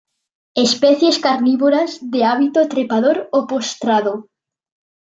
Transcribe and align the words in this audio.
Especies 0.65 1.19
carnívoras, 1.25 1.99
de 2.11 2.19
hábito 2.29 2.61
trepador 2.73 3.17
o 3.37 3.45
postrado. 3.51 4.13